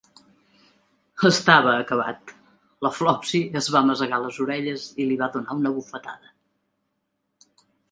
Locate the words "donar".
5.39-5.61